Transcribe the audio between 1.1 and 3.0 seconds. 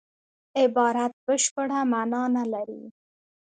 بشپړه مانا نه لري.